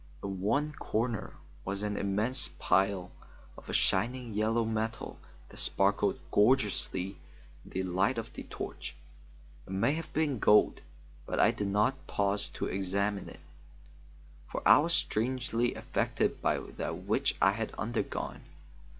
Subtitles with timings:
[0.23, 3.11] In one corner was an immense pile
[3.55, 7.17] of a shining yellow metal that sparkled gorgeously
[7.65, 8.95] in the light of the torch.
[9.67, 10.81] It may have been gold,
[11.27, 13.41] but I did not pause to examine it,
[14.51, 18.41] for I was strangely affected by that which I had undergone.